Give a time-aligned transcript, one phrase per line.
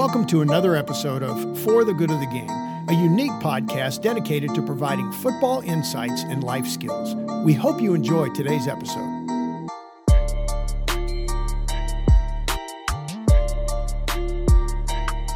[0.00, 4.54] Welcome to another episode of For the Good of the Game, a unique podcast dedicated
[4.54, 7.14] to providing football insights and life skills.
[7.44, 9.28] We hope you enjoy today's episode.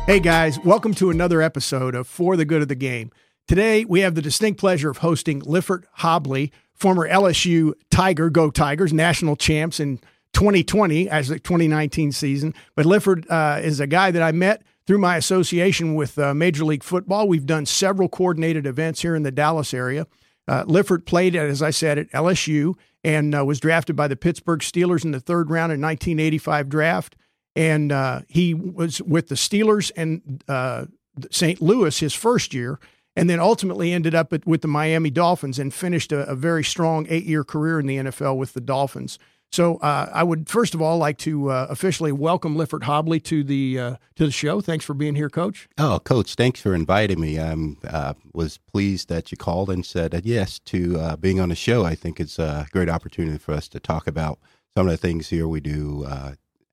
[0.06, 3.10] Hey guys, welcome to another episode of For the Good of the Game.
[3.46, 8.94] Today, we have the distinct pleasure of hosting Liffort Hobley, former LSU Tiger, Go Tigers,
[8.94, 10.00] national champs in
[10.34, 12.54] 2020 as the 2019 season.
[12.74, 16.64] But Liffort uh, is a guy that I met through my association with uh, Major
[16.64, 17.26] League Football.
[17.26, 20.06] We've done several coordinated events here in the Dallas area.
[20.46, 24.60] Uh, Liffort played, as I said, at LSU and uh, was drafted by the Pittsburgh
[24.60, 27.16] Steelers in the third round in 1985 draft.
[27.56, 30.86] And uh, he was with the Steelers and uh,
[31.30, 31.60] St.
[31.62, 32.80] Louis his first year,
[33.14, 36.64] and then ultimately ended up at, with the Miami Dolphins and finished a, a very
[36.64, 39.18] strong eight year career in the NFL with the Dolphins.
[39.54, 43.44] So uh, I would first of all like to uh, officially welcome Liffort Hobley to
[43.44, 44.60] the uh, to the show.
[44.60, 45.68] Thanks for being here, Coach.
[45.78, 47.38] Oh, Coach, thanks for inviting me.
[47.38, 47.54] I
[47.86, 51.84] uh, was pleased that you called and said yes to uh, being on the show.
[51.84, 54.40] I think it's a great opportunity for us to talk about
[54.76, 56.32] some of the things here we do uh,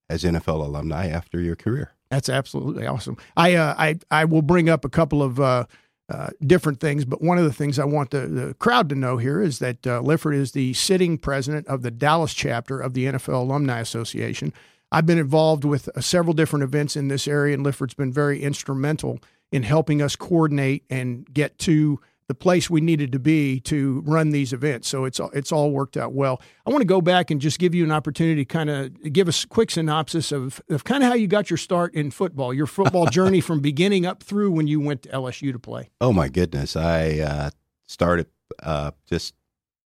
[0.09, 1.93] as NFL alumni after your career.
[2.09, 3.15] That's absolutely awesome.
[3.37, 5.67] I I I will bring up a couple of
[6.12, 7.06] uh, different things.
[7.06, 9.88] But one of the things I want the, the crowd to know here is that
[9.88, 14.52] uh, Liffort is the sitting president of the Dallas chapter of the NFL Alumni Association.
[14.92, 18.42] I've been involved with uh, several different events in this area, and Liffort's been very
[18.42, 19.20] instrumental
[19.52, 22.00] in helping us coordinate and get to
[22.31, 24.87] the place we needed to be to run these events.
[24.87, 26.41] So it's it's all worked out well.
[26.65, 29.27] I want to go back and just give you an opportunity to kind of give
[29.27, 32.53] us a quick synopsis of, of kind of how you got your start in football,
[32.53, 35.89] your football journey from beginning up through when you went to LSU to play.
[35.99, 37.49] Oh my goodness, I uh,
[37.85, 38.27] started
[38.63, 39.33] uh, just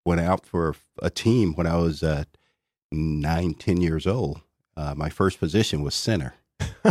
[0.04, 2.24] went out for a team when I was uh,
[2.92, 4.42] nine, ten years old.
[4.76, 6.34] Uh, my first position was center.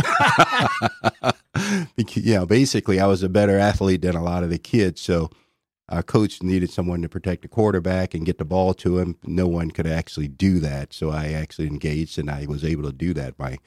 [1.96, 5.30] you know, basically, I was a better athlete than a lot of the kids, so
[5.88, 9.16] our coach needed someone to protect the quarterback and get the ball to him.
[9.24, 10.92] No one could actually do that.
[10.92, 13.38] So I actually engaged and I was able to do that.
[13.38, 13.58] My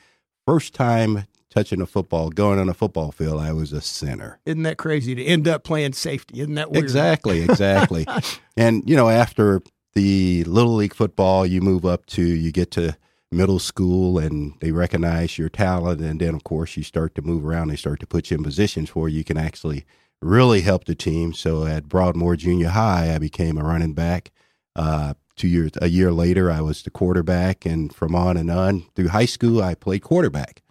[0.45, 4.39] first time touching a football, going on a football field, I was a center.
[4.45, 6.39] Isn't that crazy to end up playing safety?
[6.39, 6.83] Isn't that weird?
[6.83, 8.07] Exactly, exactly.
[8.55, 9.61] and, you know, after
[9.93, 12.97] the Little League football, you move up to, you get to
[13.31, 16.01] middle school and they recognize your talent.
[16.01, 17.67] And then, of course, you start to move around.
[17.67, 19.85] They start to put you in positions where you can actually–
[20.21, 21.33] really helped the team.
[21.33, 24.31] So at Broadmoor Junior High, I became a running back.
[24.75, 28.85] Uh, two years, a year later, I was the quarterback, and from on and on
[28.95, 30.61] through high school, I played quarterback.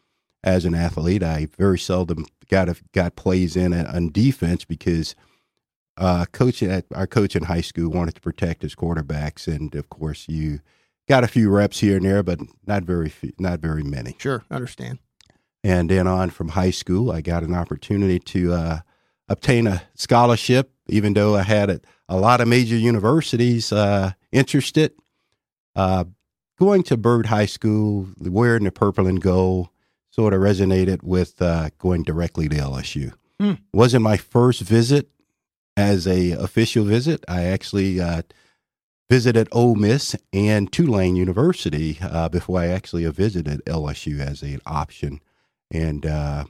[0.44, 5.16] As an athlete, I very seldom got a, got plays in on defense because
[5.96, 9.88] uh, coach at our coach in high school wanted to protect his quarterbacks, and of
[9.88, 10.60] course, you
[11.08, 14.14] got a few reps here and there, but not very few, not very many.
[14.18, 14.98] Sure, understand.
[15.64, 18.78] And then on from high school, I got an opportunity to uh,
[19.28, 24.92] obtain a scholarship, even though I had a, a lot of major universities uh, interested.
[25.74, 26.04] Uh,
[26.58, 29.68] going to Byrd High School, wearing the purple and gold,
[30.10, 33.12] sort of resonated with uh, going directly to LSU.
[33.40, 33.58] Mm.
[33.72, 35.10] Wasn't my first visit
[35.76, 37.22] as a official visit.
[37.28, 38.22] I actually uh,
[39.10, 45.20] visited Ole Miss and Tulane University uh, before I actually visited LSU as an option.
[45.70, 46.44] And uh,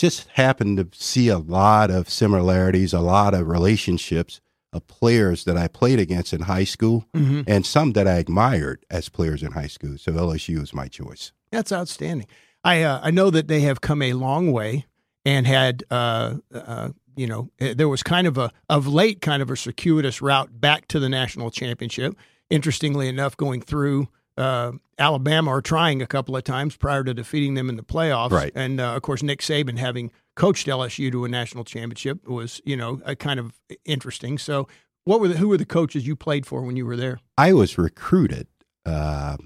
[0.00, 4.40] just happened to see a lot of similarities, a lot of relationships
[4.72, 7.42] of players that I played against in high school mm-hmm.
[7.46, 9.98] and some that I admired as players in high school.
[9.98, 11.32] So LSU was my choice.
[11.50, 12.26] That's outstanding.
[12.62, 14.86] I uh, I know that they have come a long way
[15.24, 19.42] and had uh, uh, you know eh, there was kind of a of late kind
[19.42, 22.16] of a circuitous route back to the national championship.
[22.48, 27.54] Interestingly enough, going through uh, Alabama are trying a couple of times prior to defeating
[27.54, 28.30] them in the playoffs.
[28.30, 28.52] Right.
[28.54, 32.76] And uh, of course, Nick Saban having coached LSU to a national championship was, you
[32.76, 33.52] know, a kind of
[33.84, 34.38] interesting.
[34.38, 34.68] So,
[35.04, 37.20] what were the, who were the coaches you played for when you were there?
[37.36, 38.46] I was recruited.
[38.86, 39.36] Uh,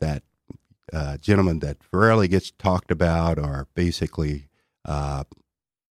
[0.00, 0.22] that
[0.92, 4.48] uh, gentleman that rarely gets talked about or basically
[4.86, 5.24] uh,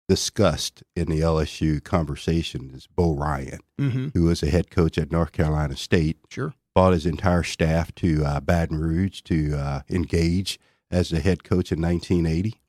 [0.08, 4.08] discussed in the LSU conversation is Bo Rein, mm-hmm.
[4.14, 6.18] who was a head coach at North Carolina State.
[6.30, 11.42] Sure brought his entire staff to uh, Baton Rouge to uh, engage as the head
[11.42, 12.60] coach in 1980.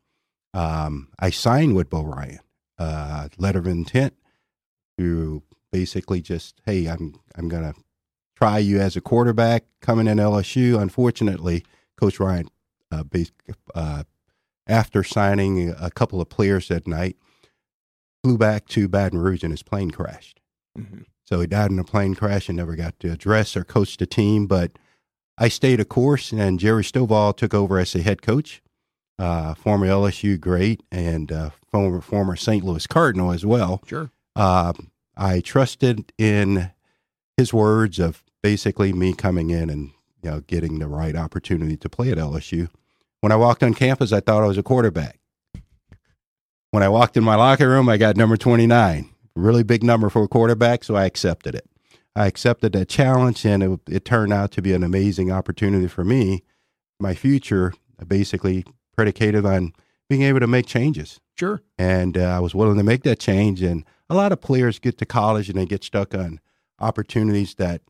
[0.54, 2.40] Um, I signed with Bo Rein,
[2.80, 4.14] uh, letter of intent
[4.98, 5.44] to
[5.74, 7.74] basically just, hey, I'm I'm gonna
[8.34, 10.82] try you as a quarterback coming in LSU.
[10.82, 11.66] Unfortunately,
[11.98, 12.48] Coach Rein,
[12.90, 13.04] uh,
[13.76, 14.04] uh,
[14.68, 17.18] after signing a couple of players that night,
[18.24, 20.40] flew back to Baton Rouge and his plane crashed.
[20.80, 21.02] Mm-hmm.
[21.28, 24.06] So he died in a plane crash and never got to address or coach the
[24.06, 24.48] team.
[24.48, 24.72] But
[25.38, 28.62] I stayed a course, and Jerry Stovall took over as the head coach.
[29.20, 32.64] uh, former LSU great and uh, former former St.
[32.64, 33.82] Louis Cardinal as well.
[33.88, 34.12] Sure.
[34.36, 34.74] Uh,
[35.16, 36.72] I trusted in
[37.36, 39.92] his words of basically me coming in and
[40.24, 42.70] you know getting the right opportunity to play at LSU.
[43.22, 45.20] When I walked on campus, I thought I was a quarterback.
[46.72, 50.24] When I walked in my locker room, I got number 29, really big number for
[50.24, 51.70] a quarterback, so I accepted it.
[52.16, 56.04] I accepted that challenge, and it, it turned out to be an amazing opportunity for
[56.04, 56.44] me.
[57.00, 57.74] My future
[58.08, 59.74] basically predicated on
[60.10, 61.20] being able to make changes.
[61.38, 61.62] Sure.
[61.78, 63.62] And uh, I was willing to make that change.
[63.62, 66.40] And a lot of players get to college and they get stuck on
[66.80, 67.82] opportunities that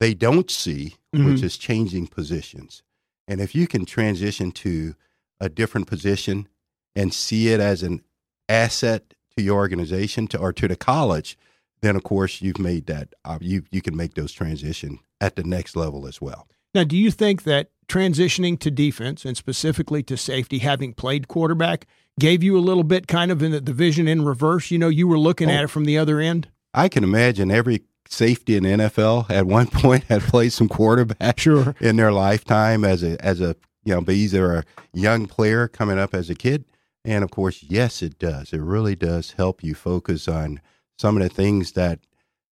[0.00, 1.24] they don't see, Mhm.
[1.26, 2.82] which is changing positions.
[3.26, 4.94] And if you can transition to
[5.40, 6.48] a different position
[6.94, 8.02] and see it as an
[8.48, 11.38] asset to your organization to, or to the college,
[11.82, 13.08] then of course you've made that.
[13.24, 16.48] Uh, you you can make those transition at the next level as well.
[16.74, 21.86] Now, do you think that transitioning to defense and specifically to safety, having played quarterback,
[22.18, 24.70] gave you a little bit kind of in the, the vision in reverse?
[24.70, 25.54] You know, you were looking Oh.
[25.54, 26.48] at it from the other end.
[26.74, 31.38] I can imagine every safety in the NFL at one point had played some quarterback
[31.40, 31.74] Sure.
[31.80, 33.54] in their lifetime as a as a
[33.84, 36.64] you know, be either a young player coming up as a kid.
[37.06, 38.52] And of course, yes, it does.
[38.52, 40.60] It really does help you focus on
[40.98, 42.00] some of the things that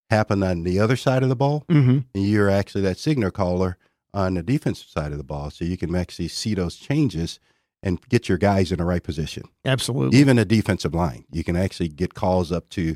[0.10, 1.66] happen on the other side of the ball.
[1.70, 2.00] Mm-hmm.
[2.14, 3.78] And you're actually that signal caller
[4.14, 5.50] on the defensive side of the ball.
[5.50, 7.40] So you can actually see those changes
[7.82, 9.44] and get your guys in the right position.
[9.66, 10.18] Absolutely.
[10.18, 12.96] Even a defensive line, you can actually get calls up to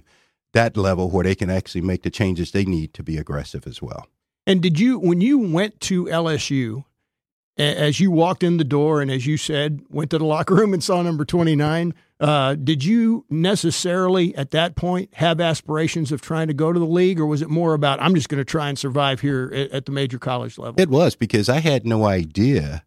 [0.53, 3.81] that level where they can actually make the changes they need to be aggressive as
[3.81, 4.07] well.
[4.45, 6.85] And did you, when you went to LSU,
[7.57, 10.73] as you walked in the door and as you said, went to the locker room
[10.73, 16.47] and saw number 29, uh, did you necessarily at that point have aspirations of trying
[16.47, 18.69] to go to the league, or was it more about, I'm just going to try
[18.69, 20.79] and survive here at, at the major college level?
[20.79, 22.83] It was because I had no idea.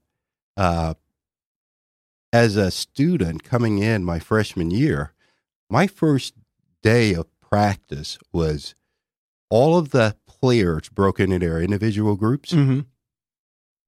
[0.56, 0.94] Uh,
[2.32, 5.12] as a student coming in my freshman year,
[5.68, 6.34] my first
[6.82, 8.74] day of practice was
[9.48, 12.52] all of the players broken into their individual groups.
[12.52, 12.80] mm-hmm.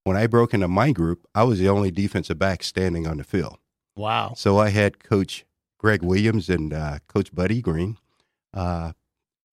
[0.04, 3.24] When I broke into my group, I was the only defensive back standing on the
[3.24, 3.58] field.
[3.94, 4.34] Wow.
[4.36, 5.44] So I had Coach
[5.78, 7.98] Greg Williams and uh, Coach Buddy Green.
[8.54, 8.92] Uh,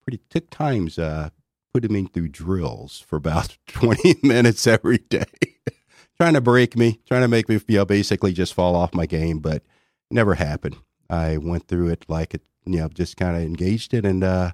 [0.03, 1.29] pretty took times uh,
[1.73, 5.25] putting me through drills for about twenty minutes every day,
[6.19, 9.05] trying to break me, trying to make me you know basically just fall off my
[9.05, 9.63] game, but
[10.11, 10.77] never happened.
[11.09, 14.51] I went through it like it, you know, just kind of engaged it and uh,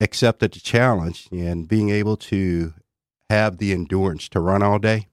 [0.00, 2.74] accepted the challenge, and being able to
[3.30, 5.06] have the endurance to run all day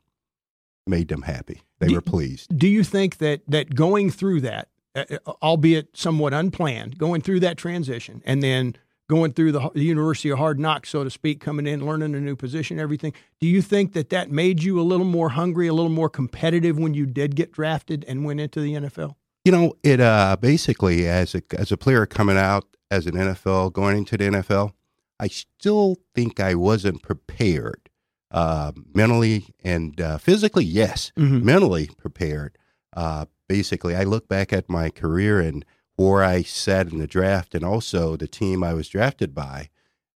[0.88, 1.62] made them happy.
[1.80, 2.58] They Do- were pleased.
[2.58, 7.42] Do you think that that going through that, uh, uh, albeit somewhat unplanned, going through
[7.42, 8.76] that transition and then
[9.10, 12.20] going through the, the University of Hard Knocks, so to speak, coming in, learning a
[12.20, 15.74] new position, everything, do you think that that made you a little more hungry, a
[15.74, 19.16] little more competitive when you did get drafted and went into the NFL?
[19.46, 23.72] You know, it uh, basically as a as a player coming out as an NFL,
[23.74, 24.74] going into the NFL,
[25.20, 27.87] I still think I wasn't prepared
[28.32, 30.66] uh, mentally and uh, physically.
[30.66, 31.46] Yes, Mm-hmm.
[31.46, 32.58] mentally prepared.
[32.96, 35.64] Uh, basically, I look back at my career and
[35.96, 39.70] where I sat in the draft, and also the team I was drafted by,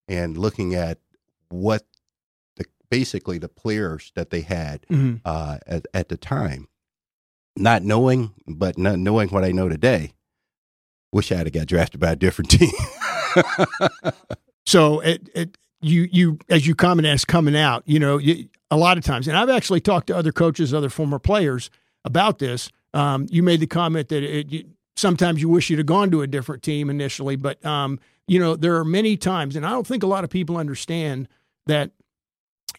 [0.07, 0.99] and looking at
[1.49, 1.85] what
[2.55, 5.17] the basically the players that they had Mm-hmm.
[5.25, 6.67] uh, at, at the time,
[7.55, 10.13] not knowing, but not knowing what I know today.
[11.13, 12.71] Wish I had got drafted by a different team.
[14.65, 18.77] So it, it you you as you comment as coming out, you know, you, a
[18.77, 21.69] lot of times, and I've actually talked to other coaches, other former players
[22.05, 22.69] about this.
[22.93, 26.21] Um, you made the comment that it, you, sometimes you wish you'd have gone to
[26.21, 29.87] a different team initially, but um, you know, there are many times, and I don't
[29.87, 31.27] think a lot of people understand
[31.67, 31.91] that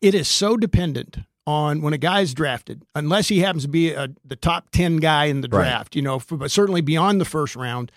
[0.00, 3.92] it is so dependent on when a guy is drafted, unless he happens to be
[3.92, 5.64] a, the top 10 guy in the Right.
[5.64, 7.90] draft, you know, for, but certainly beyond the first round,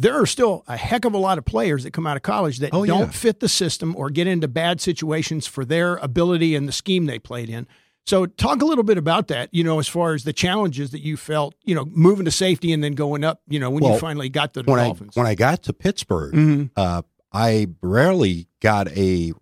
[0.00, 2.58] there are still a heck of a lot of players that come out of college
[2.58, 3.10] that Oh, don't yeah.
[3.10, 7.18] fit the system or get into bad situations for their ability and the scheme they
[7.18, 7.66] played in.
[8.06, 11.00] So, talk a little bit about that, you know, as far as the challenges that
[11.04, 13.96] you felt, you know, moving to safety and then going up, you know, when you
[13.98, 15.14] finally got to the when I Dolphins.
[15.16, 16.70] when I got to Pittsburgh, Mhm.
[16.76, 17.02] uh,
[17.32, 19.32] I rarely got a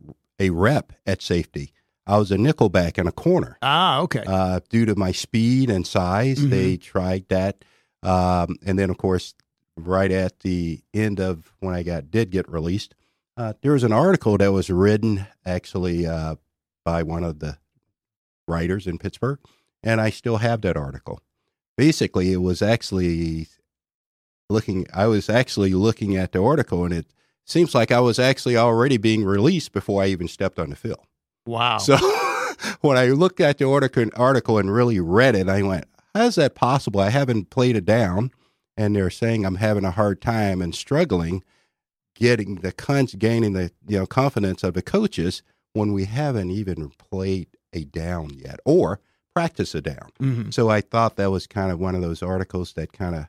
[0.40, 1.72] a rep at safety.
[2.06, 3.58] I was a nickelback in a corner.
[3.62, 4.24] Ah, okay.
[4.26, 6.50] Uh, due to my speed and size, Mhm.
[6.50, 7.64] they tried that,
[8.02, 9.34] um, and then of course,
[9.86, 12.94] right at the end of when I got did get released,
[13.36, 16.36] uh, there was an article that was written actually uh,
[16.84, 17.58] by one of the
[18.46, 19.38] writers in Pittsburgh,
[19.82, 21.20] and I still have that article.
[21.76, 23.46] Basically, it was actually
[24.50, 24.86] looking.
[24.92, 27.06] I was actually looking at the article, and it
[27.44, 31.06] seems like I was actually already being released before I even stepped on the field.
[31.46, 31.78] wow.
[31.78, 31.96] So
[32.80, 36.54] when I looked at the article, article and really read it, I went, how's that
[36.54, 37.00] possible?
[37.00, 38.32] I haven't played it down,
[38.78, 41.42] and they're saying I'm having a hard time and struggling
[42.14, 42.72] getting the
[43.18, 45.42] gaining the you know confidence of the coaches
[45.74, 49.00] when we haven't even played a down yet or
[49.34, 50.10] practice a down.
[50.20, 50.52] Mhm.
[50.54, 53.26] So I thought that was kind of one of those articles that kind of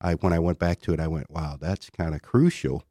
[0.00, 2.84] I when I went back to it, I went, wow, that's kind of crucial.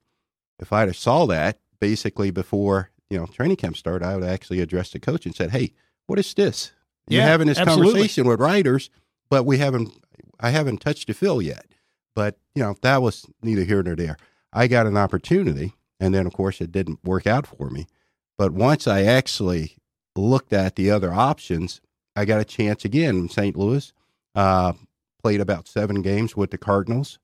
[0.59, 4.61] If I'd have saw that basically before you know training camp started, I would actually
[4.61, 5.73] address the coach and said, hey,
[6.07, 6.71] what is this?
[7.09, 7.93] You're Yeah, having this absolutely.
[7.93, 8.89] conversation with writers,
[9.29, 9.91] but we haven't.
[10.39, 11.65] I haven't touched the fill yet.
[12.15, 14.17] But you know that was neither here nor there.
[14.51, 17.87] I got an opportunity, and then of course it didn't work out for me.
[18.37, 19.77] But once I actually
[20.15, 21.81] looked at the other options,
[22.15, 23.55] I got a chance again in St.
[23.57, 23.91] Louis.
[24.35, 24.73] Uh,
[25.21, 27.17] played about seven games with the Cardinals.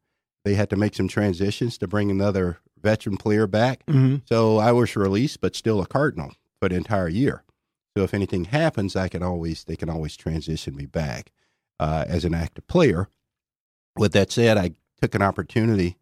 [0.45, 3.85] They had to make some transitions to bring another veteran player back.
[3.87, 4.21] Mhm.
[4.25, 7.43] So I was released, but still a Cardinal for the entire year.
[7.97, 11.31] So if anything happens, I can always they can always transition me back
[11.79, 13.09] uh, as an active player.
[13.97, 15.97] With that said, I took an opportunity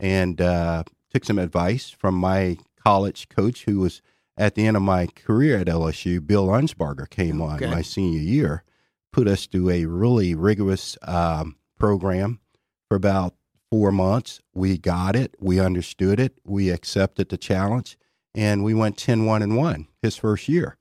[0.00, 4.02] and uh, took some advice from my college coach, who was
[4.36, 6.24] at the end of my career at LSU.
[6.26, 7.66] Bill Arnsparger came Okay.
[7.66, 8.64] on my senior year,
[9.12, 12.40] put us through a really rigorous um, program
[12.88, 13.34] for about
[13.70, 14.40] four months.
[14.54, 17.96] We got it, we understood it, we accepted the challenge,
[18.34, 20.76] and we went 10 1 and 1 his first year.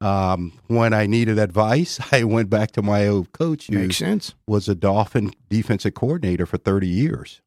[0.00, 4.34] Um, when I needed advice, I went back to my old coach, who Makes sense.
[4.46, 7.40] was a Dolphin defensive coordinator for 30 years.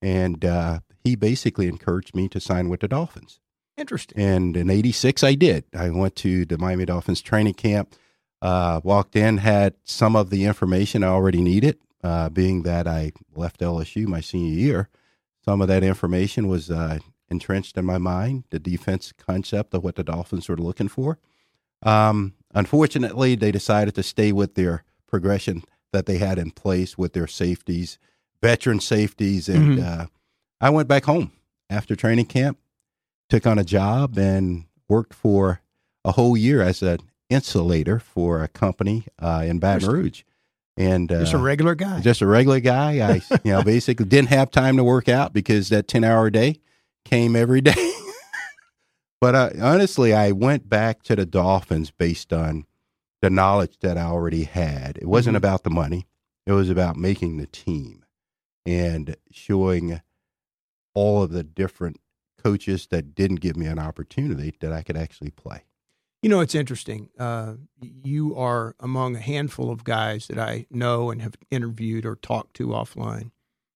[0.00, 3.40] And uh, he basically encouraged me to sign with the Dolphins.
[3.76, 4.18] Interesting.
[4.20, 5.64] And in 86, I did.
[5.74, 7.94] I went to the Miami Dolphins training camp,
[8.42, 13.12] uh, walked in, had some of the information I already needed, uh, being that I
[13.34, 14.88] left LSU my senior year.
[15.44, 16.98] Some of that information was uh,
[17.30, 21.18] entrenched in my mind, the defense concept of what the Dolphins were looking for.
[21.82, 27.12] Um, unfortunately, they decided to stay with their progression that they had in place with
[27.12, 27.98] their safeties,
[28.40, 29.48] veteran safeties.
[29.48, 29.84] And Mhm.
[29.84, 30.06] uh,
[30.60, 31.32] I went back home
[31.68, 32.58] after training camp,
[33.28, 35.60] took on a job, and worked for
[36.04, 36.98] a whole year as an
[37.30, 39.90] insulator for a company uh, in Baton.
[39.90, 40.22] Rouge.
[40.76, 42.00] And uh, Just a regular guy.
[42.00, 43.06] just a regular guy.
[43.06, 46.60] I, you know, basically didn't have time to work out because that 10 hour day
[47.04, 47.91] came every day.
[49.22, 52.66] But uh, honestly, I went back to the Dolphins based on
[53.20, 54.98] the knowledge that I already had.
[55.00, 55.38] It wasn't Mhm.
[55.38, 56.08] about the money,
[56.44, 58.04] it was about making the team
[58.66, 60.00] and showing
[60.92, 62.00] all of the different
[62.36, 65.66] coaches that didn't give me an opportunity that I could actually play.
[66.20, 67.10] You know, it's interesting.
[67.16, 72.16] Uh, you are among a handful of guys that I know and have interviewed or
[72.16, 73.30] talked to offline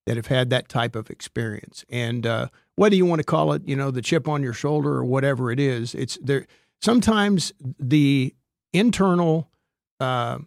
[0.07, 1.85] that have had that type of experience.
[1.89, 4.91] And uh, whether you want to call it, you know, the chip on your shoulder
[4.95, 6.47] or whatever it is, it's there.
[6.81, 8.35] Sometimes the
[8.73, 9.51] internal
[9.99, 10.39] uh,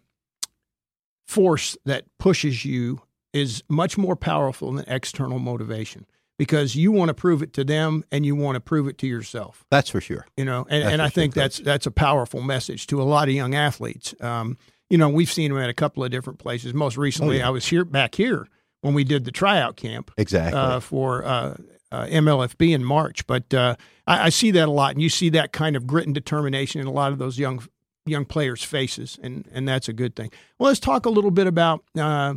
[1.26, 6.06] force that pushes you is much more powerful than external motivation
[6.38, 9.06] because you want to prove it to them and you want to prove it to
[9.06, 10.26] yourself That's for sure.
[10.36, 11.40] you know and, That's and i think Coach.
[11.42, 14.58] that's that's a powerful message to a lot of young athletes um,
[14.88, 17.46] you know we've seen them at a couple of different places most recently Oh, yeah.
[17.46, 18.48] i was here back here
[18.80, 20.58] when we did the tryout camp Exactly.
[20.58, 21.56] uh, for uh,
[21.92, 23.74] uh, mlfb in march but uh,
[24.06, 26.80] I, I see that a lot and you see that kind of grit and determination
[26.80, 27.62] in a lot of those young
[28.06, 30.30] young players faces and and that's a good thing.
[30.58, 32.34] Well let's talk a little bit about uh,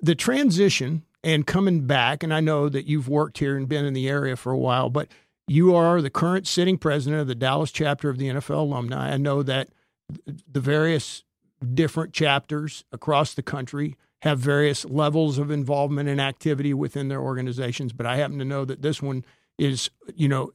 [0.00, 3.94] the transition and coming back and i know that you've worked here and been in
[3.94, 5.08] the area for a while but
[5.48, 9.12] you are the current sitting president of the dallas chapter of the nfl alumni.
[9.12, 9.68] I know that
[10.50, 11.24] the various
[11.74, 17.92] different chapters across the country have various levels of involvement and activity within their organizations
[17.92, 19.24] but i happen to know that this one
[19.58, 20.50] is you know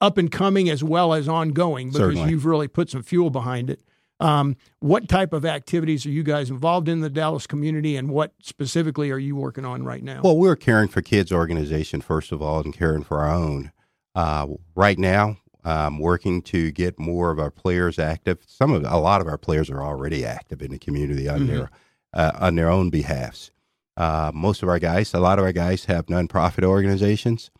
[0.00, 2.30] up and coming as well as ongoing because Certainly.
[2.30, 3.80] you've really put some fuel behind it
[4.18, 8.32] um, what type of activities are you guys involved in the Dallas community, and what
[8.40, 10.22] specifically are you working on right now?
[10.24, 13.72] Well, we're a caring for kids organization first of all, and caring for our own.
[14.14, 18.38] Uh, right now, um, working to get more of our players active.
[18.46, 21.46] Some of a lot of our players are already active in the community Mhm.
[21.48, 21.70] their
[22.16, 23.52] uh, on their own behalfs.
[23.96, 27.50] Uh, most of our guys, a lot of our guys, have nonprofit organizations.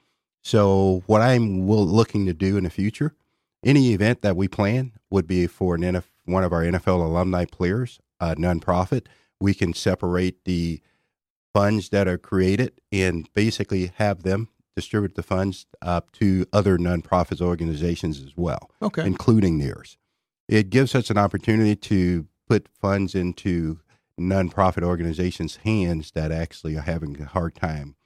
[0.43, 3.15] So, what I'm will, looking to do in the future,
[3.65, 7.45] any event that we plan would be for an NF, one of our NFL alumni
[7.45, 9.07] players, a nonprofit.
[9.41, 10.81] We can separate the
[11.53, 17.41] funds that are created and basically have them distribute the funds up to other nonprofits
[17.41, 19.97] organizations as well, okay, including theirs.
[20.49, 23.81] It gives us an opportunity to put funds into
[24.19, 27.97] nonprofit organizations' hands that actually are having a hard time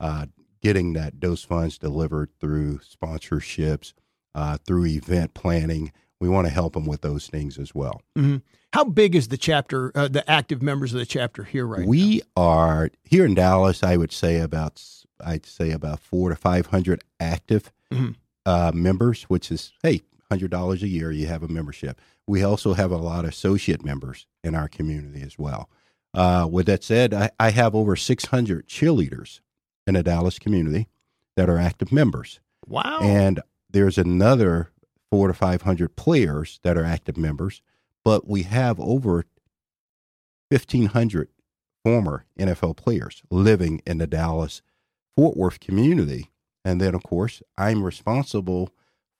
[0.00, 0.26] uh,
[0.62, 3.92] getting that those funds delivered through sponsorships,
[4.34, 5.92] uh, through event planning.
[6.20, 8.02] we want to help them with those things as well.
[8.16, 8.38] Mm-hmm.
[8.72, 12.16] How big is the chapter, uh, the active members of the chapter here right we
[12.16, 12.22] now?
[12.42, 13.82] are here in Dallas.
[13.82, 14.82] I would say about
[15.24, 18.16] I'd say about four to five hundred active Mhm.
[18.44, 21.10] uh, members, which is hey, hundred dollars a year.
[21.12, 22.00] You have a membership.
[22.28, 25.68] We also have a lot of associate members in our community as well.
[26.14, 29.40] Uh, with that said, I, I have over six hundred cheerleaders
[29.86, 30.88] in the Dallas community
[31.36, 32.40] that are active members.
[32.66, 32.98] Wow.
[33.00, 34.70] And there's another
[35.10, 37.62] four to 500 players that are active members,
[38.04, 39.24] but we have over
[40.50, 41.28] 1,500
[41.84, 44.62] former NFL players living in the Dallas
[45.16, 46.30] Fort Worth community.
[46.64, 48.70] And then, of course, I'm responsible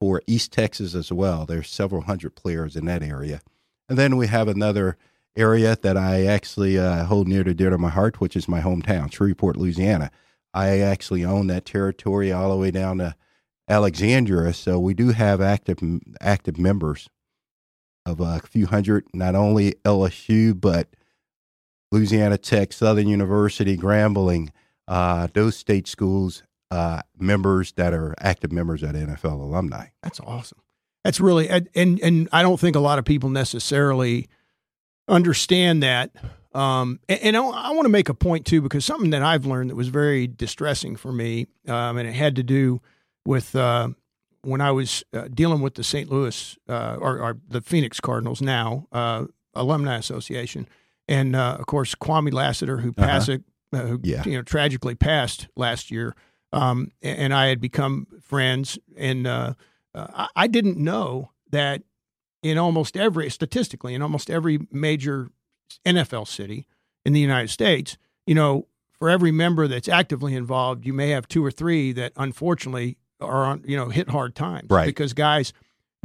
[0.01, 1.47] for East Texas as well.
[1.47, 3.41] There's several hundred players in that area.
[3.89, 4.97] And then we have another
[5.37, 8.61] area that I actually uh, hold near to dear to my heart, which is my
[8.61, 10.11] hometown, Shreveport, Louisiana.
[10.53, 13.15] I actually own that territory all the way down to
[13.69, 14.53] Alexandria.
[14.53, 15.79] So we do have active
[16.21, 17.09] active members
[18.07, 20.89] of a few hundred, not only LSU but
[21.93, 24.51] Louisiana Tech, Southern University, Grambling,
[24.87, 29.87] uh, those state schools uh, members that are active members at NFL alumni.
[30.03, 30.59] That's awesome.
[31.05, 34.29] That's really and and, and I don't think a lot of people necessarily
[35.09, 36.11] understand that.
[36.55, 39.47] Um, and, and I, I want to make a point too because something that I've
[39.47, 42.81] learned that was very distressing for me, um, and it had to do
[43.25, 43.89] with uh,
[44.43, 46.11] when I was uh, dealing with the St.
[46.11, 50.67] Louis uh, or, or, the Phoenix Cardinals now uh, alumni association,
[51.07, 53.39] and uh, of course Kwame Lassiter, who passed, uh
[53.73, 54.25] who Yeah.
[54.25, 56.15] you know tragically passed last year,
[56.53, 59.55] um, and I had become friends, and uh,
[59.95, 61.83] uh, I, didn't know that
[62.43, 65.31] in almost every statistically in almost every major
[65.85, 66.67] NFL city
[67.05, 68.67] in the United States, you know,
[68.99, 73.45] for every member that's actively involved, you may have two or three that unfortunately are
[73.45, 74.69] on, you know, hit hard times.
[74.71, 74.87] Right.
[74.87, 75.53] Because guys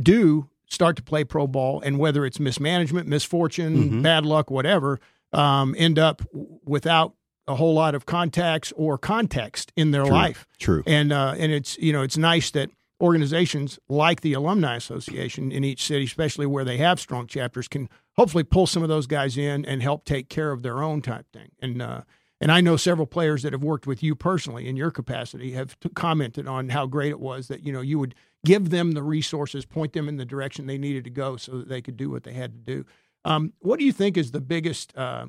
[0.01, 4.01] do start to play pro ball, and whether it's mismanagement, misfortune, Mhm.
[4.03, 4.99] bad luck, whatever,
[5.31, 6.21] um, end up
[6.65, 7.13] without
[7.47, 10.13] a whole lot of contacts or context in their True.
[10.13, 10.83] life True.
[10.85, 12.69] and uh, and it's you know it's nice that
[13.01, 17.89] organizations like the alumni association in each city, especially where they have strong chapters, can
[18.15, 21.25] hopefully pull some of those guys in and help take care of their own type
[21.33, 21.49] thing.
[21.61, 22.01] And uh,
[22.39, 25.79] and I know several players that have worked with you personally in your capacity have
[25.79, 29.03] t- commented on how great it was that you know you would give them the
[29.03, 32.09] resources, point them in the direction they needed to go, so that they could do
[32.09, 32.85] what they had to do.
[33.25, 35.27] Um, what do you think is the biggest uh,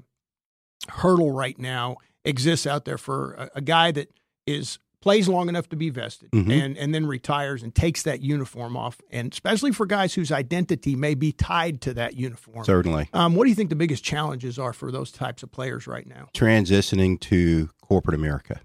[0.89, 4.11] hurdle right now exists out there for a, a guy that
[4.47, 6.51] is plays long enough to be vested Mhm.
[6.51, 10.97] and and then retires and takes that uniform off and especially for guys whose identity
[10.97, 13.11] may be tied to that uniform Certainly.
[13.13, 16.07] um, what do you think the biggest challenges are for those types of players right
[16.07, 18.63] now transitioning to corporate America,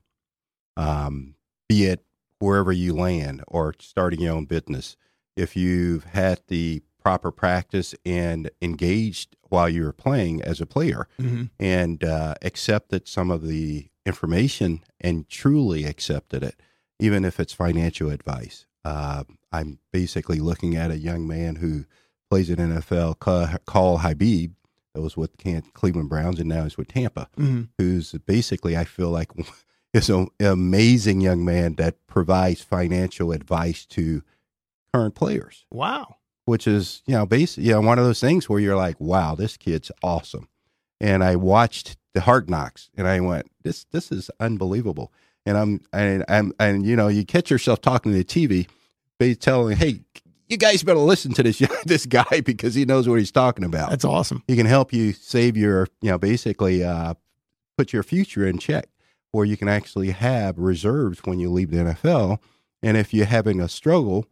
[0.77, 1.35] um,
[1.67, 2.05] be it
[2.39, 4.95] wherever you land or starting your own business.
[5.35, 11.07] If you've had the proper practice and engaged while you were playing as a player
[11.19, 11.45] mm-hmm.
[11.59, 16.61] and uh, accepted some of the information and truly accepted it,
[16.99, 18.67] even if it's financial advice.
[18.85, 21.85] Uh, I'm basically looking at a young man who
[22.29, 24.51] plays in NFL, Carl Nassib,
[24.93, 25.31] that was with
[25.73, 27.63] Cleveland Browns and now is with Tampa Mm-hmm.
[27.79, 29.31] who's basically I feel like
[29.95, 34.21] is an amazing young man that provides financial advice to
[34.93, 36.17] current players, wow
[36.49, 39.35] which is you know basically you know one of those things where you're like, wow,
[39.35, 40.49] this kid's awesome.
[40.99, 45.13] And I watched the Hard Knocks, and I went, this this is unbelievable.
[45.45, 48.67] And I'm and I'm and you know you catch yourself talking to the TV,
[49.19, 50.01] they telling, hey,
[50.47, 53.91] you guys better listen to this this guy because he knows what he's talking about
[53.91, 57.13] that's awesome he can help you save your you know basically uh,
[57.77, 58.87] put your future in check
[59.31, 62.39] where you can actually have reserves when you leave the NFL
[62.81, 64.25] and if you're having a struggle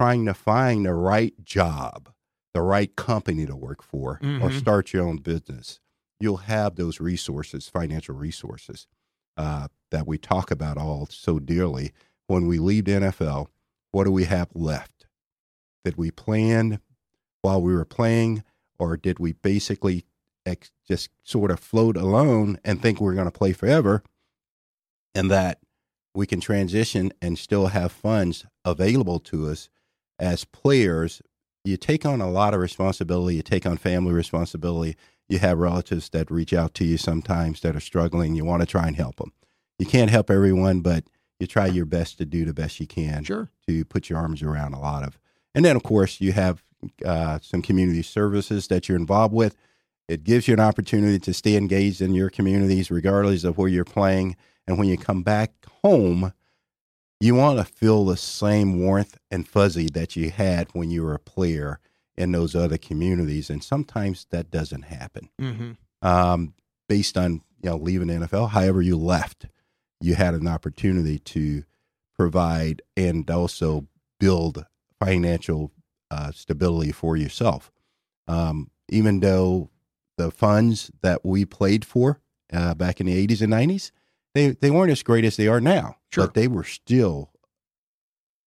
[0.00, 2.08] trying to find the right job
[2.54, 4.58] the right company to work for or Mhm.
[4.58, 5.78] start your own business
[6.18, 8.86] you'll have those resources financial resources
[9.36, 11.92] uh, that we talk about all so dearly
[12.28, 13.48] when we leave the NFL
[13.92, 15.06] what do we have left
[15.84, 16.80] did we plan
[17.42, 18.42] while we were playing
[18.78, 20.06] or did we basically
[20.46, 24.02] ex- just sort of float alone and think we're going to play forever
[25.14, 25.58] and that
[26.14, 29.68] we can transition and still have funds available to us
[30.20, 31.20] as players
[31.64, 34.96] you take on a lot of responsibility you take on family responsibility
[35.28, 38.66] you have relatives that reach out to you sometimes that are struggling you want to
[38.66, 39.32] try and help them
[39.78, 41.04] you can't help everyone but
[41.40, 44.42] you try your best to do the best you can sure to put your arms
[44.42, 45.18] around a lot of.
[45.54, 46.62] And then, of course, you have
[47.04, 49.56] uh, some community services that you're involved with.
[50.08, 53.84] It gives you an opportunity to stay engaged in your communities, regardless of where you're
[53.84, 54.36] playing.
[54.66, 55.52] And when you come back
[55.82, 56.32] home,
[57.20, 61.14] you want to feel the same warmth and fuzzy that you had when you were
[61.14, 61.78] a player
[62.16, 65.28] in those other communities, and sometimes that doesn't happen.
[65.40, 65.72] Mm-hmm.
[66.06, 66.54] Um,
[66.88, 69.46] based on you know leaving the NFL, however you left,
[70.00, 71.64] you had an opportunity to
[72.16, 73.86] provide and also
[74.18, 74.64] build
[74.98, 75.72] financial
[76.10, 77.70] uh, stability for yourself.
[78.28, 79.70] Um, even though
[80.16, 82.20] the funds that we played for
[82.52, 83.90] uh, back in the 80s and 90s,
[84.34, 86.26] they, they weren't as great as they are now, Sure.
[86.26, 87.30] but they were still,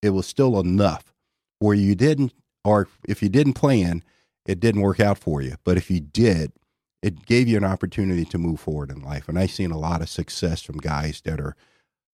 [0.02, 1.14] it was still enough
[1.60, 4.04] where you didn't, or if you didn't plan,
[4.46, 5.56] it didn't work out for you.
[5.64, 6.52] But if you did,
[7.02, 9.28] it gave you an opportunity to move forward in life.
[9.28, 11.56] And I've seen a lot of success from guys that are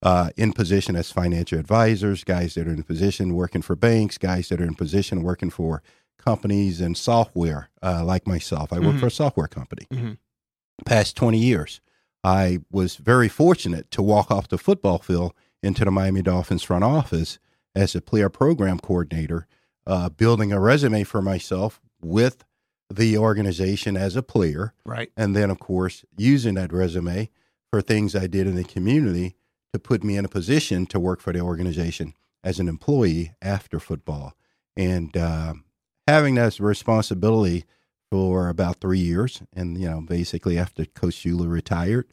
[0.01, 4.47] uh, in position as financial advisors, guys that are in position working for banks, guys
[4.49, 5.83] that are in position working for
[6.17, 8.71] companies and software, uh, like myself.
[8.71, 8.99] I work Mhm.
[9.01, 9.85] for a software company.
[9.91, 10.17] Mhm.
[10.85, 11.81] Past 20 years,
[12.23, 16.83] I was very fortunate to walk off the football field into the Miami Dolphins front
[16.83, 17.39] office
[17.75, 19.47] as a player program coordinator,
[19.87, 22.43] uh, building a resume for myself with
[22.89, 25.11] the organization as a player Right.
[25.15, 27.29] and then of course using that resume
[27.69, 29.35] for things I did in the community
[29.73, 33.79] to put me in a position to work for the organization as an employee after
[33.79, 34.33] football,
[34.75, 35.53] and uh,
[36.07, 37.65] having that responsibility
[38.11, 42.07] for about three years, and you know basically after Coach Shula retired,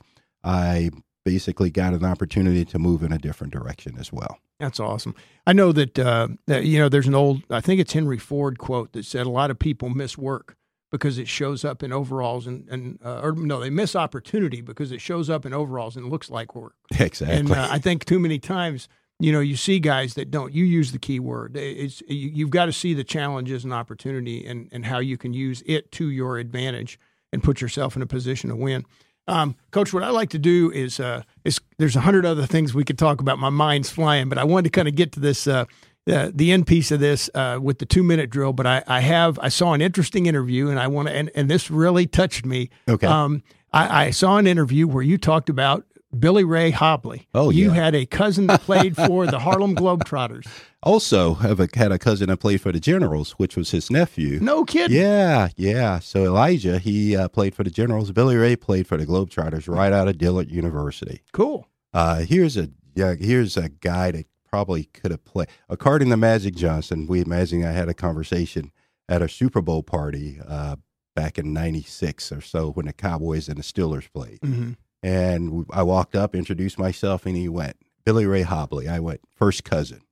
[0.44, 0.90] I
[1.24, 4.38] basically got an opportunity to move in a different direction as well.
[4.60, 5.14] That's awesome.
[5.46, 8.58] I know that, uh, that you know there's an old I think it's Henry Ford
[8.58, 10.56] quote that said a lot of people miss work
[10.92, 14.92] because it shows up in overalls and and uh, or no they miss opportunity because
[14.92, 16.74] it shows up in overalls and looks like work.
[16.98, 17.36] Exactly.
[17.36, 20.52] And uh, I think too many times you know you see guys that don't.
[20.52, 21.56] You use the key word.
[21.56, 25.32] It's you, you've got to see the challenges and opportunity and and how you can
[25.32, 26.98] use it to your advantage
[27.32, 28.84] and put yourself in a position to win.
[29.28, 32.74] Um, Coach, what I like to do is uh, is there's a hundred other things
[32.74, 33.38] we could talk about.
[33.38, 35.64] My mind's flying, but I wanted to kind of get to this uh,
[36.10, 38.52] uh, the end piece of this uh, with the two minute drill.
[38.52, 41.50] But I, I have I saw an interesting interview, and I want to and, and
[41.50, 42.70] this really touched me.
[42.88, 43.06] okay.
[43.06, 45.84] Um, I, I saw an interview where you talked about
[46.18, 47.26] Billy Ray Hobley.
[47.34, 47.74] Oh, you yeah.
[47.74, 50.46] had a cousin that played for the Harlem Globetrotters.
[50.82, 54.38] also, have a, had a cousin that played for the Generals, which was his nephew.
[54.40, 54.96] No kidding.
[54.96, 55.98] Yeah, yeah.
[55.98, 58.12] So Elijah, he uh, played for the Generals.
[58.12, 61.22] Billy Ray played for the Globetrotters right out of Dillard University.
[61.32, 61.68] Cool.
[61.92, 65.48] Uh, here's a yeah, here's a guy that probably could have played.
[65.68, 68.72] According to Magic Johnson, we imagine I had a conversation
[69.08, 70.76] at a Super Bowl party uh,
[71.14, 74.38] back in '96 or so when the Cowboys and the Steelers played.
[74.42, 78.88] hmm And I walked up, introduced myself, and he went, Billy Ray Hobley.
[78.88, 80.02] I went, first cousin.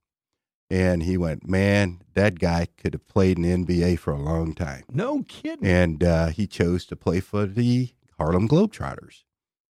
[0.71, 4.55] And he went, man, that guy could have played in the NBA for a long
[4.55, 4.85] time.
[4.91, 5.67] No kidding.
[5.67, 9.23] And uh, he chose to play for the Harlem Globetrotters.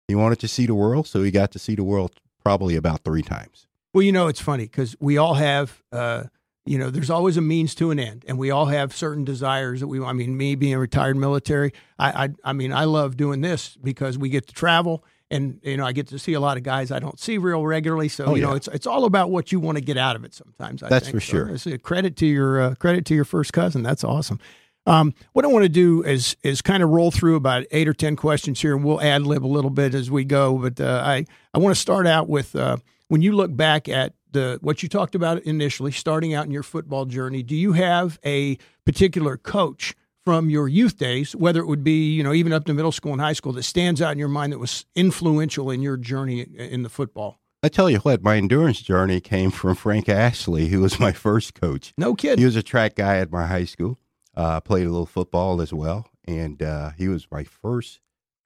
[0.08, 3.04] He wanted to see the world, so he got to see the world probably about
[3.04, 3.66] three times.
[3.92, 6.24] Well, you know, it's funny because we all have, uh,
[6.66, 9.80] you know, there's always a means to an end, and we all have certain desires
[9.80, 10.02] that we.
[10.02, 13.76] I mean, me being a retired military, I, I, I mean, I love doing this
[13.82, 16.62] because we get to travel, and you know, I get to see a lot of
[16.62, 18.08] guys I don't see real regularly.
[18.08, 20.24] So Oh, you know, it's it's all about what you want to get out of
[20.24, 20.32] it.
[20.32, 21.16] Sometimes I That's think.
[21.16, 21.48] for So sure.
[21.50, 23.82] it's a credit to your uh, credit to your first cousin.
[23.82, 24.38] That's awesome.
[24.86, 27.94] Um, what I want to do is is kind of roll through about eight or
[27.94, 30.56] ten questions here, and we'll ad lib a little bit as we go.
[30.58, 32.76] But uh, I I want to start out with uh,
[33.08, 36.62] when you look back at the what you talked about initially, starting out in your
[36.62, 37.42] football journey.
[37.42, 39.94] Do you have a particular coach
[40.24, 43.12] from your youth days, whether it would be you know even up to middle school
[43.12, 46.40] and high school, that stands out in your mind that was influential in your journey
[46.40, 47.40] in the football?
[47.62, 51.54] I tell you what, my endurance journey came from Frank Ashley, who was my first
[51.54, 51.94] coach.
[51.96, 52.40] No kidding.
[52.40, 53.98] He was a track guy at my high school.
[54.36, 58.00] Uh, played a little football as well, and uh, he was my first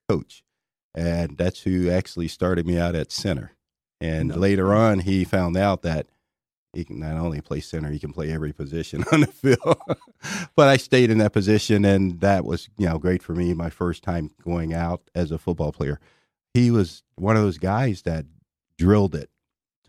[0.08, 0.44] coach,
[0.94, 3.52] and that's who actually started me out at center.
[4.00, 4.36] And No.
[4.36, 6.06] later on, he found out that
[6.72, 9.78] he can not only play center, he can play every position on the field.
[10.54, 13.54] but I stayed in that position, and that was you know great for me.
[13.54, 15.98] My first time going out as a football player.
[16.54, 18.26] He was one of those guys that
[18.76, 19.30] drilled it,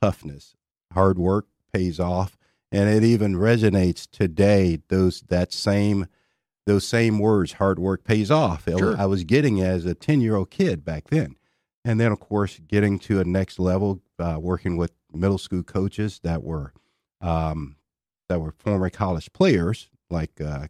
[0.01, 0.55] toughness,
[0.93, 2.35] hard work pays off
[2.71, 6.07] and it even resonates today those that same
[6.65, 8.97] those same words hard work pays off I- Sure.
[8.97, 11.35] i was getting as a 10 year old kid back then
[11.85, 16.19] and then of course getting to a next level uh, working with middle school coaches
[16.23, 16.73] that were
[17.21, 17.75] um,
[18.27, 20.67] that were former college players like uh,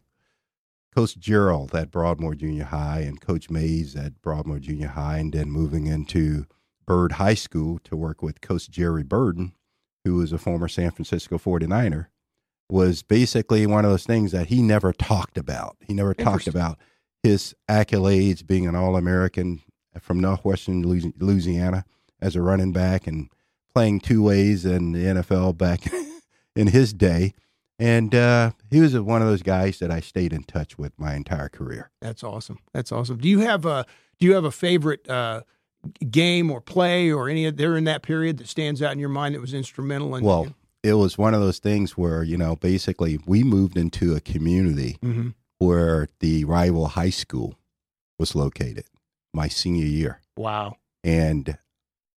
[0.94, 5.50] coach gerald at broadmoor junior high and coach mays at broadmoor junior high and then
[5.50, 6.46] moving into
[6.86, 9.52] byrd high school to work with coach jerry burden
[10.04, 12.06] who was a former San Francisco 49er,
[12.68, 15.76] was basically one of those things that he never talked about.
[15.80, 16.78] He never talked about
[17.22, 19.60] his accolades being an All American
[19.98, 21.84] from Northwestern Louisiana
[22.20, 23.28] as a running back and
[23.74, 25.80] playing two ways in the NFL back
[26.56, 27.34] in his day.
[27.78, 31.14] And uh, he was one of those guys that I stayed in touch with my
[31.14, 31.90] entire career.
[32.00, 32.58] That's awesome.
[32.74, 33.16] That's awesome.
[33.18, 33.86] Do you have a
[34.18, 35.42] Do you have a favorite uh,
[36.10, 39.08] game or play or any of there in that period that stands out in your
[39.08, 40.14] mind that was instrumental?
[40.14, 40.48] In, well,
[40.82, 44.98] it was one of those things where you know basically we moved into a community
[45.02, 45.32] Mhm.
[45.58, 47.54] where the rival high school
[48.18, 48.84] was located
[49.32, 50.74] my senior year wow.
[51.04, 51.58] and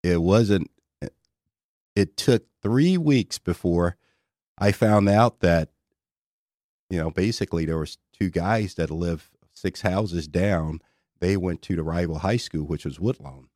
[0.01, 0.69] it wasn't
[1.95, 3.97] it took three weeks before
[4.57, 5.69] i found out that
[6.89, 10.79] you know basically there was two guys that live six houses down
[11.19, 13.47] they went to the rival high school which was woodlawn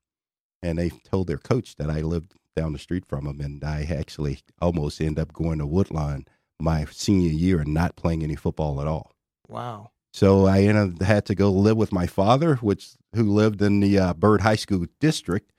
[0.62, 3.84] and they told their coach that i lived down the street from them and i
[3.90, 6.26] actually almost ended up going to woodlawn
[6.60, 9.12] my senior year and not playing any football at all
[9.50, 9.92] Wow.
[10.18, 14.00] So I ended, had to go live with my father, which who lived in the
[14.00, 15.54] uh, Byrd High School district.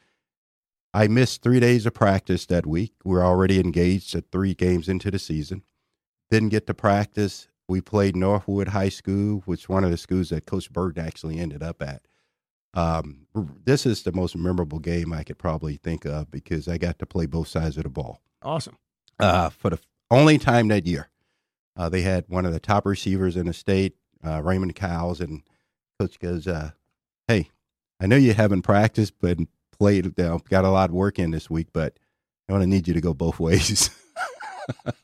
[0.93, 2.93] I missed three days of practice that week.
[3.05, 5.63] We were already engaged at three games into the season.
[6.29, 7.47] Didn't get to practice.
[7.69, 11.63] We played Northwood High School, which one of the schools that Coach Bird actually ended
[11.63, 12.03] up at.
[12.75, 13.29] Um,
[13.65, 17.07] this is the most memorable game I could probably think of because I got to
[17.07, 18.77] play both sides of the ball Awesome.
[19.21, 19.79] uh, for the
[20.11, 21.11] only time that year.
[21.77, 25.43] Uh, they had one of the top receivers in the state, uh, Raymond Cowles, and
[25.99, 26.71] coach goes, uh,
[27.27, 27.51] "Hey,
[28.01, 29.39] I know you haven't practiced, but
[29.79, 31.99] played, know, got a lot of work in this week, but
[32.49, 33.91] I want to need you to go both ways."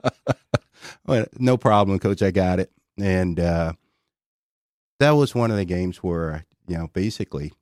[1.07, 2.23] well, no problem, coach.
[2.23, 3.73] I got it, and uh,
[5.01, 7.53] that was one of the games where you know basically,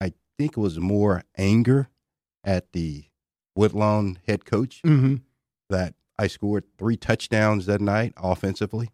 [0.00, 1.88] I think it was more anger
[2.44, 3.04] at the
[3.54, 5.16] Woodlawn head coach Mm-hmm.
[5.70, 8.90] that I scored three touchdowns that night offensively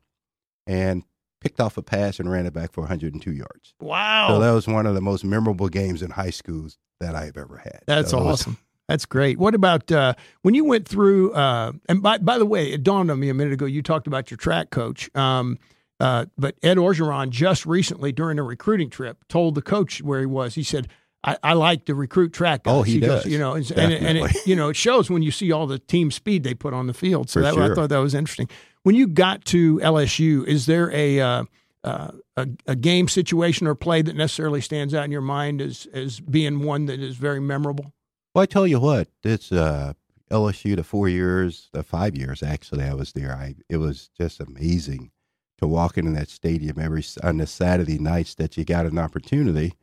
[0.67, 1.05] and
[1.41, 3.75] picked off a pass and ran it back for 102 yards.
[3.81, 4.29] Wow.
[4.29, 7.59] So that was one of the most memorable games in high schools that I've ever
[7.59, 7.81] had.
[7.87, 8.59] That's So it was- awesome.
[8.89, 9.39] That's great.
[9.39, 11.33] What about uh, when you went through?
[11.35, 13.67] Uh, and by by the way, it dawned on me a minute ago.
[13.67, 15.59] You talked about your track coach, um,
[16.01, 20.25] uh, but Ed Orgeron just recently during a recruiting trip told the coach where he
[20.25, 20.55] was.
[20.55, 20.89] He said,
[21.23, 23.31] "I, I like to recruit track guys." Oh, he goes, does.
[23.31, 25.67] you know, and, and, it, and it, you know it shows when you see all
[25.67, 27.29] the team speed they put on the field.
[27.29, 28.49] So that, I thought that was interesting.
[28.83, 31.45] When you got to LSU, is there a uh,
[31.85, 35.87] uh, a, a game situation or play that necessarily stands out in your mind as
[35.93, 37.93] as being one that is very memorable?
[38.35, 39.95] Well, I tell you what, it's uh,
[40.31, 43.33] LSU the four years, the five years actually I was there.
[43.33, 45.11] I it was just amazing
[45.59, 49.75] to walk into that stadium every on the Saturday nights that you got an opportunity.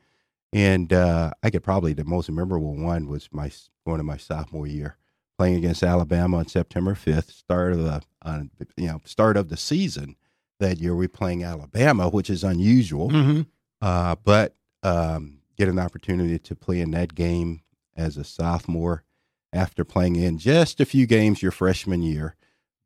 [0.53, 3.51] And uh, I could probably the most memorable one was my
[3.85, 4.97] going to my sophomore year,
[5.37, 8.43] playing against Alabama on September fifth, start of the uh,
[8.77, 10.15] you know start of the season.
[10.59, 13.41] That year we playing Alabama, which is unusual Mm-hmm.
[13.81, 17.61] uh, but um, get an opportunity to play in that game
[17.97, 19.03] as a sophomore
[19.51, 22.35] after playing in just a few games your freshman year,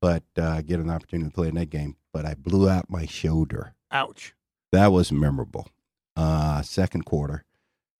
[0.01, 1.95] but uh, get an opportunity to play in that game.
[2.11, 3.75] But I blew out my shoulder.
[3.91, 4.33] Ouch.
[4.71, 5.67] That was memorable.
[6.15, 7.43] Uh, second quarter,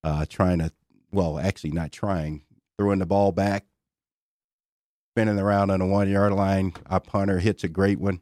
[0.03, 0.71] uh, trying to,
[1.11, 2.43] well, actually not trying,
[2.77, 3.65] throwing the ball back,
[5.19, 6.73] spinning around on the one yard line.
[6.89, 8.21] Our punter hits a great one.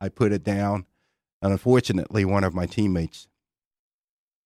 [0.00, 0.86] I put it down.
[1.42, 3.26] And unfortunately, one of my teammates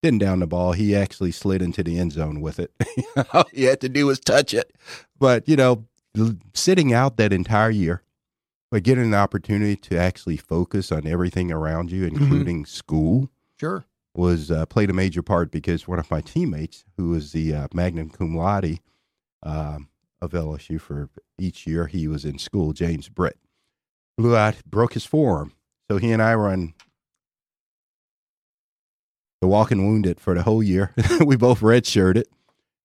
[0.02, 0.72] didn't down the ball.
[0.72, 2.72] He actually slid into the end zone with it.
[3.34, 4.72] All he had to do was touch it.
[5.18, 5.84] But, you know,
[6.54, 8.02] sitting out that entire year,
[8.70, 13.84] but getting an opportunity to actually focus on everything around you, including school, Sure.
[14.14, 17.68] was uh, played a major part because one of my teammates, who was the uh,
[17.74, 18.78] magna cum laude
[19.42, 19.88] um,
[20.20, 23.38] of LSU for each year he was in school, James Britt,
[24.16, 25.52] blew out, broke his forearm.
[25.90, 26.74] So he and I were on
[29.40, 30.94] the walking wounded for the whole year.
[31.24, 32.24] we both redshirted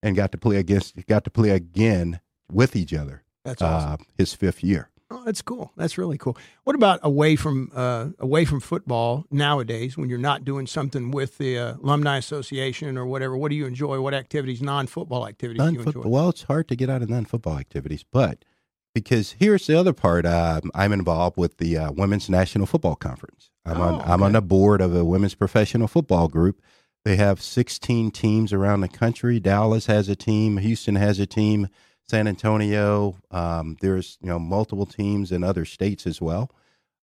[0.02, 2.20] and got to play against, got to play again
[2.52, 3.24] with each other.
[3.44, 3.94] That's awesome.
[3.94, 4.90] Uh, his fifth year.
[5.26, 5.72] Oh, that's cool.
[5.76, 6.38] That's really cool.
[6.66, 11.40] What about away from uh, away from football nowadays when you're not doing something with
[11.40, 13.36] the uh, alumni association or whatever?
[13.36, 14.00] What do you enjoy?
[14.02, 16.04] What activities, non-football activities, do you Non-football.
[16.04, 16.10] enjoy?
[16.16, 18.46] Well, it's hard to get out of non-football activities, but
[18.94, 23.50] because here's the other part, um, I'm involved with the uh, Women's National Football Conference.
[23.66, 26.62] I'm on Oh, I'm on the board of a women's professional football group.
[27.04, 29.40] They have 16 teams around the country.
[29.40, 30.58] Dallas has a team.
[30.58, 31.68] Houston has a team.
[32.08, 33.18] San Antonio.
[33.32, 36.52] Um, there's you know multiple teams in other states as well.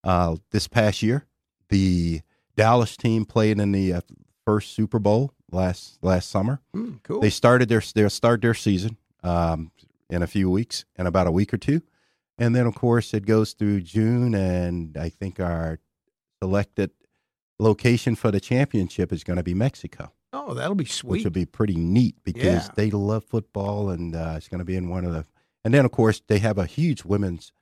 [0.04, 1.26] Uh, this past year,
[1.68, 2.22] the
[2.56, 4.00] Dallas team played in the uh,
[4.44, 6.60] first Super Bowl last last summer.
[6.74, 7.20] Mm, cool.
[7.20, 9.70] They started their they'll start their season um,
[10.10, 11.82] in a few weeks, in about a week or two,
[12.38, 15.78] and then of course it goes through June, and I think our
[16.42, 16.90] selected
[17.58, 21.10] location for the championship is going to be Mexico, oh, that'll be sweet.
[21.10, 22.68] which will be pretty neat because Yeah.
[22.74, 25.24] they love football, and uh, it's going to be in one of the.
[25.64, 27.52] And then of course they have a huge women's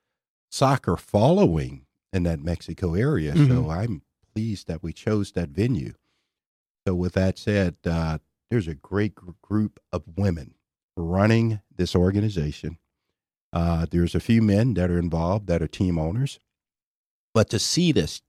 [0.51, 3.35] soccer following in that Mexico area.
[3.35, 3.49] Mhm.
[3.49, 4.03] So I'm
[4.35, 5.95] pleased that we chose that venue.
[6.87, 8.19] So with that said, uh,
[8.51, 10.55] there's a great gr- group of women
[10.97, 12.79] running this organization.
[13.53, 16.39] Uh, there's a few men that are involved that are team owners,
[17.35, 18.23] but to see this,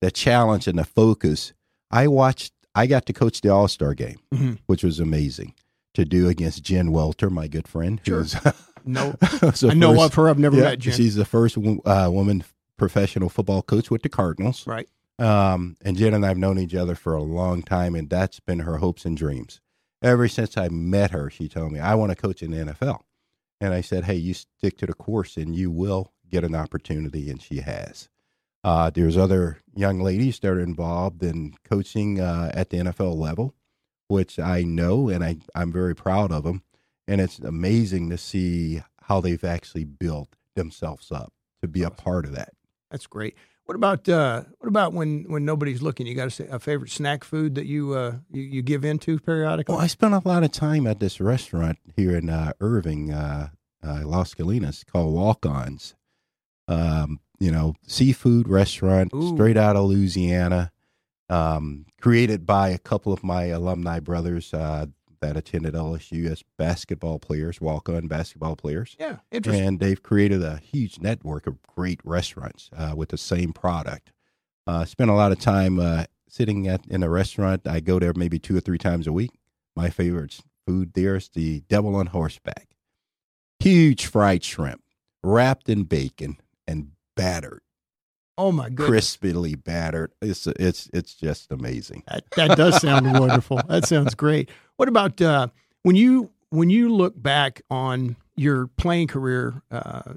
[0.00, 1.52] the challenge and the focus,
[1.90, 2.52] I watched.
[2.74, 4.58] I got to coach the All Star game, Mhm.
[4.66, 5.54] which was amazing
[5.94, 8.00] to do against Jen Welter, my good friend.
[8.04, 8.24] Sure.
[8.82, 10.28] No, I know first- of her.
[10.30, 10.94] I've never yeah, met Jen.
[10.94, 12.44] She's the first uh, woman
[12.78, 14.66] professional football coach with the Cardinals.
[14.66, 14.88] Right.
[15.18, 18.40] Um, and Jen and I have known each other for a long time, and that's
[18.40, 19.60] been her hopes and dreams.
[20.02, 23.00] Ever since I met her, she told me, I want to coach in the NFL.
[23.60, 27.28] And I said, Hey, you stick to the course and you will get an opportunity.
[27.30, 28.08] And she has.
[28.62, 33.54] Uh, there's other young ladies that are involved in coaching uh, at the NFL level,
[34.08, 36.62] which I know and I, I'm very proud of them.
[37.08, 42.24] And it's amazing to see how they've actually built themselves up to be a part
[42.26, 42.52] of that.
[42.90, 43.34] That's great.
[43.64, 46.06] What about uh, what about when when nobody's looking?
[46.08, 49.72] You got a, a favorite snack food that you uh, you, you give into periodically?
[49.72, 53.50] Well, I spent a lot of time at this restaurant here in uh, Irving, uh,
[53.84, 55.94] uh, Las Colinas, called Walk Ons.
[56.66, 59.34] Um, you know, seafood restaurant Ooh.
[59.34, 60.70] straight out of Louisiana,
[61.28, 64.86] um, created by a couple of my alumni brothers uh,
[65.20, 68.96] that attended LSU as basketball players, walk on basketball players.
[68.98, 69.66] yeah, interesting.
[69.66, 74.12] And they've created a huge network of great restaurants uh, with the same product.
[74.66, 77.66] Uh, spent a lot of time uh, sitting at in a restaurant.
[77.66, 79.32] I go there maybe two or three times a week.
[79.74, 82.68] My favorite food there is the Devil on Horseback.
[83.58, 84.82] Huge fried shrimp,
[85.22, 87.60] wrapped in bacon and battered,
[88.38, 90.12] oh my goodness, crispily battered.
[90.22, 92.04] It's it's it's just amazing.
[92.08, 93.60] that, that does sound wonderful.
[93.68, 94.50] That sounds great.
[94.76, 95.48] What about uh,
[95.82, 100.14] when you when you look back on your playing career uh,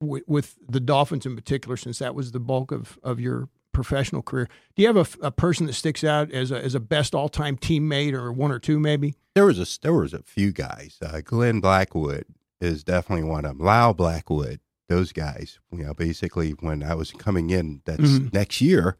[0.00, 4.22] with, with the Dolphins in particular, since that was the bulk of of your professional
[4.22, 4.48] career?
[4.74, 7.56] Do you have a person that sticks out as a as a best all time
[7.56, 9.14] teammate, or one or two maybe?
[9.34, 10.98] There was a there was a few guys.
[11.00, 12.24] Uh, Glenn Blackwood
[12.60, 13.66] is definitely one of them.
[13.66, 15.58] Lyle Blackwood, those guys.
[15.72, 18.32] You know, basically when I was coming in that's Mhm.
[18.34, 18.96] next year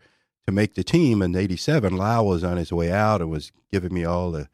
[0.47, 3.93] to make the team in '87, Lyle was on his way out and was giving
[3.93, 4.49] me all the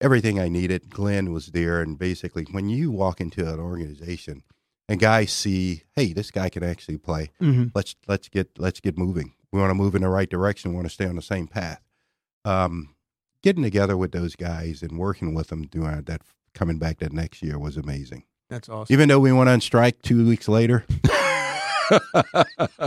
[0.00, 0.90] everything I needed.
[0.90, 4.42] Glenn was there, and basically when you walk into an organization
[4.88, 7.64] and guys see, hey, this guy can actually play Mm-hmm.
[7.74, 9.34] let's let's get let's get moving.
[9.52, 10.70] We want to move in the right direction.
[10.70, 11.80] We want to stay on the same path.
[12.44, 12.94] Um,
[13.42, 16.22] getting together with those guys and working with them doing that,
[16.54, 18.24] coming back that next year was amazing.
[18.48, 18.92] That's awesome.
[18.92, 20.84] Even though we went on strike two weeks later,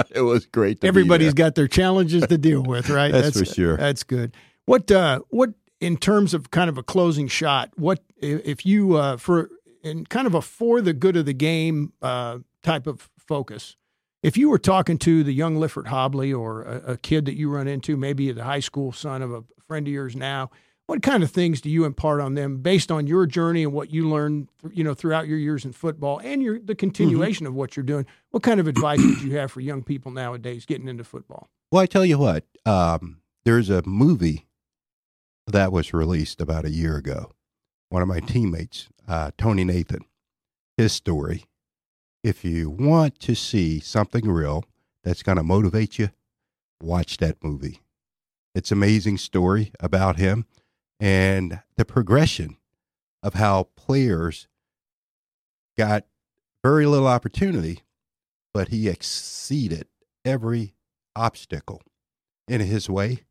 [0.09, 0.77] it was great.
[0.77, 3.11] To be Everybody's got their challenges to deal with, right?
[3.11, 3.77] That's for sure.
[3.77, 4.35] That's good.
[4.65, 9.17] What uh what in terms of kind of a closing shot, what if you uh
[9.17, 9.49] for
[9.83, 13.75] in kind of a for the good of the game uh type of focus,
[14.23, 17.49] if you were talking to the young Liffort Hobley or a, a kid that you
[17.49, 20.51] run into, maybe the high school son of a friend of yours now,
[20.91, 23.93] what kind of things do you impart on them based on your journey and what
[23.93, 27.77] you learned, you know, throughout your years in football and your the continuation of what
[27.77, 28.05] you're doing?
[28.31, 31.47] What kind of advice would you have for young people nowadays getting into football?
[31.71, 34.47] Well, I tell you what, um, there's a movie
[35.47, 37.31] that was released about a year ago.
[37.87, 40.03] One of my teammates, uh, Tony Nathan,
[40.75, 41.45] his story.
[42.21, 44.65] If you want to see something real
[45.05, 46.09] that's going to motivate you,
[46.81, 47.79] watch that movie.
[48.53, 50.45] It's amazing story about him
[51.01, 52.57] and the progression
[53.23, 54.47] of how players
[55.75, 56.05] got
[56.63, 57.81] very little opportunity,
[58.53, 59.87] but he exceeded
[60.23, 60.75] every
[61.15, 61.81] obstacle
[62.47, 63.23] in his way.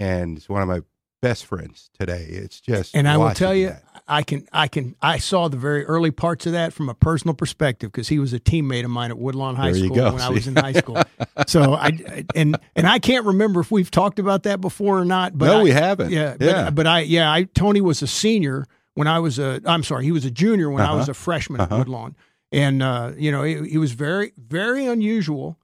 [0.00, 0.80] And it's one of my
[1.28, 2.26] best friends today.
[2.28, 3.82] It's just And I will tell you, that.
[4.06, 7.34] I can, I can, I saw the very early parts of that from a personal
[7.34, 10.28] perspective because he was a teammate of mine at Woodlawn High School go, when I
[10.28, 11.02] was in high school.
[11.46, 15.38] so I, and and I can't remember if we've talked about that before or not.
[15.38, 16.10] But no, I- we haven't.
[16.12, 16.70] Yeah, but, yeah.
[16.70, 19.62] but I, yeah, I Tony was a senior when I was a.
[19.64, 21.12] I'm sorry, he was a junior when I was Uh-huh.
[21.12, 21.78] a freshman at Uh-huh.
[21.78, 22.14] Woodlawn,
[22.52, 25.56] and uh, you know he, he was very, very unusual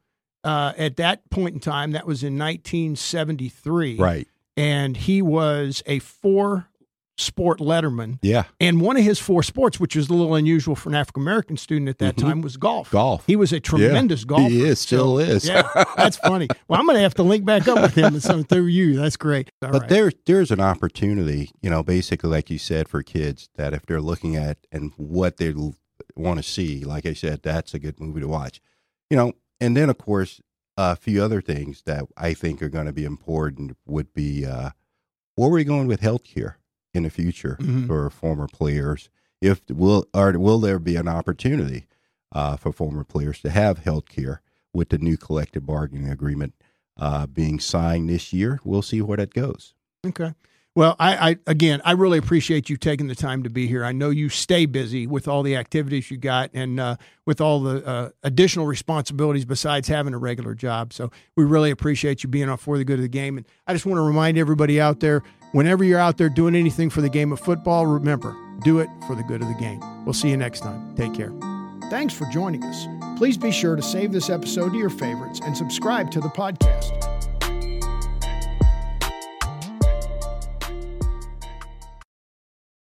[0.44, 1.92] uh, at that point in time.
[1.92, 4.26] That was in 1973, right.
[4.56, 6.66] And he was a four
[7.18, 8.18] sport letterman.
[8.22, 8.44] Yeah.
[8.58, 11.58] And one of his four sports, which was a little unusual for an African American
[11.58, 12.22] student at that Mhm.
[12.22, 12.90] time, was golf.
[12.90, 13.24] Golf.
[13.26, 14.48] He was a tremendous golfer.
[14.48, 15.46] He is, still is.
[15.46, 16.48] Yeah, that's funny.
[16.66, 18.96] Well, I'm going to have to link back up with him some through you.
[18.96, 19.50] That's great.
[19.62, 19.88] All but right.
[19.90, 24.00] there, there's an opportunity, you know, basically, like you said, for kids that if they're
[24.00, 25.52] looking at and what they
[26.16, 28.62] want to see, like I said, that's a good movie to watch,
[29.10, 29.34] you know.
[29.60, 30.40] And then, of course,
[30.80, 34.70] a few other things that I think are going to be important would be uh,
[35.36, 36.54] where are we going with healthcare
[36.94, 37.86] in the future Mhm.
[37.86, 39.10] for former players?
[39.40, 41.86] If will or will there be an opportunity
[42.32, 44.42] uh, for former players to have health care?
[44.72, 46.54] with the new collective bargaining agreement
[46.96, 48.60] uh, being signed this year.
[48.62, 49.74] We'll see where that goes.
[50.06, 50.32] Okay.
[50.80, 53.84] Well, I, I, again, I really appreciate you taking the time to be here.
[53.84, 57.60] I know you stay busy with all the activities you got and uh, with all
[57.60, 60.94] the uh, additional responsibilities besides having a regular job.
[60.94, 63.36] So we really appreciate you being on for the good of the game.
[63.36, 65.22] And I just want to remind everybody out there,
[65.52, 69.14] whenever you're out there doing anything for the game of football, remember, do it for
[69.14, 69.80] the good of the game.
[70.06, 70.96] We'll see you next time.
[70.96, 71.30] Take care.
[71.90, 72.86] Thanks for joining us.
[73.18, 77.09] Please be sure to save this episode to your favorites and subscribe to the podcast.